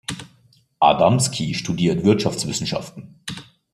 Adamski 0.79 1.53
studiert 1.53 2.03
Wirtschaftswissenschaften. 2.03 3.21